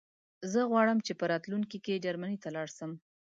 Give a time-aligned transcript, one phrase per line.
[0.51, 2.91] زه غواړم چې په راتلونکي کې جرمنی ته لاړ شم